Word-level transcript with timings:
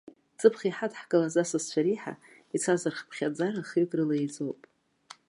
Ҵыԥх 0.39 0.59
иҳадаҳкылаз 0.69 1.35
асасцәа 1.43 1.81
реиҳа, 1.85 2.13
ицаз 2.55 2.81
рхыԥхьаӡара 2.91 3.67
хҩык 3.67 3.91
рыла 3.97 4.15
еиҵоуп! 4.17 4.59